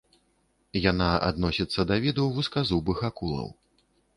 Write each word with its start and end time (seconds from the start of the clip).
Яна 0.91 1.09
адносіцца 1.29 1.81
да 1.91 1.95
віду 2.07 2.27
вузказубых 2.39 2.97
акулаў. 3.11 3.47